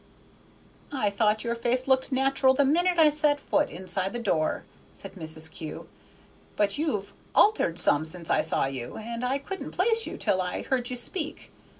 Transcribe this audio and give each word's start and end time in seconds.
"I 0.91 1.11
thought 1.11 1.43
your 1.43 1.53
face 1.53 1.87
looked 1.87 2.11
natural 2.11 2.55
the 2.55 2.65
minute 2.65 2.97
I 2.97 3.09
set 3.09 3.39
foot 3.39 3.69
inside 3.69 4.13
the 4.13 4.19
door," 4.19 4.63
said 4.91 5.13
Mrs. 5.13 5.51
Kew; 5.51 5.87
"but 6.55 6.79
you've 6.79 7.13
altered 7.35 7.77
some 7.77 8.03
since 8.03 8.31
I 8.31 8.41
saw 8.41 8.65
you, 8.65 8.97
and 8.97 9.23
I 9.23 9.37
couldn't 9.37 9.69
place 9.73 10.07
you 10.07 10.17
till 10.17 10.41
I 10.41 10.63
heard 10.63 10.89
you 10.89 10.95
speak. 10.95 11.51